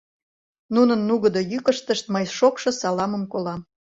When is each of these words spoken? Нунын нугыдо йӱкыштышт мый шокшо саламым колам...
Нунын 0.75 0.99
нугыдо 1.07 1.41
йӱкыштышт 1.51 2.05
мый 2.13 2.25
шокшо 2.37 2.69
саламым 2.79 3.23
колам... 3.31 3.61